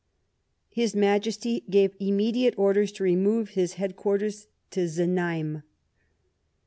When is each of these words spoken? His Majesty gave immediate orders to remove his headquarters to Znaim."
His 0.71 0.95
Majesty 0.95 1.63
gave 1.69 1.95
immediate 1.99 2.55
orders 2.57 2.91
to 2.93 3.03
remove 3.03 3.49
his 3.51 3.73
headquarters 3.73 4.47
to 4.71 4.87
Znaim." 4.89 5.61